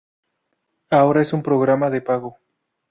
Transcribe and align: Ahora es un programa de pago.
Ahora 0.89 1.21
es 1.21 1.31
un 1.31 1.43
programa 1.43 1.91
de 1.91 2.01
pago. 2.01 2.39